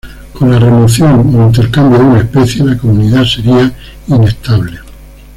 Con 0.33 0.49
la 0.49 0.57
remoción 0.57 1.35
o 1.35 1.45
intercambio 1.45 1.99
de 1.99 2.03
una 2.05 2.19
especie, 2.21 2.65
la 2.65 2.75
comunidad 2.75 3.23
sería 3.23 3.71
inestable. 4.07 4.79